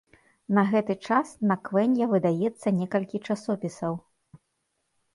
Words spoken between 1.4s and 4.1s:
на квэнья выдаецца некалькі часопісаў.